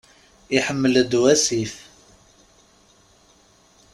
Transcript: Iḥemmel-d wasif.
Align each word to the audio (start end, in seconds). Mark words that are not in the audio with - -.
Iḥemmel-d 0.57 1.13
wasif. 1.21 1.73